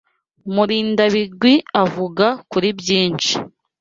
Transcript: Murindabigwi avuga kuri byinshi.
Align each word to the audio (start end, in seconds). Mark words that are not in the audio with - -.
Murindabigwi 0.53 1.53
avuga 1.83 2.25
kuri 2.51 2.69
byinshi. 2.79 3.33